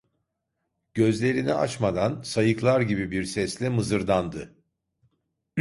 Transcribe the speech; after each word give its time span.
Gözlerini 0.93 1.53
açmadan, 1.53 2.21
sayıklar 2.21 2.81
gibi 2.81 3.11
bir 3.11 3.23
sesle 3.23 3.69
mızırdandı: 3.69 4.55